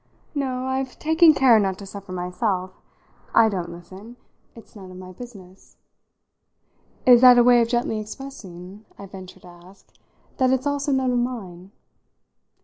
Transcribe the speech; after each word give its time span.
No, 0.33 0.65
I've 0.65 0.97
taken 0.97 1.35
care 1.35 1.59
not 1.59 1.77
to 1.77 1.85
suffer 1.85 2.11
myself. 2.11 2.71
I 3.35 3.49
don't 3.49 3.69
listen. 3.69 4.15
It's 4.55 4.75
none 4.75 4.89
of 4.89 4.97
my 4.97 5.11
business." 5.11 5.77
"Is 7.05 7.21
that 7.21 7.37
a 7.37 7.43
way 7.43 7.61
of 7.61 7.67
gently 7.67 7.99
expressing," 7.99 8.83
I 8.97 9.05
ventured 9.05 9.43
to 9.43 9.49
ask, 9.49 9.93
"that 10.37 10.49
it's 10.49 10.65
also 10.65 10.91
none 10.91 11.11
of 11.11 11.19
mine?" 11.19 11.69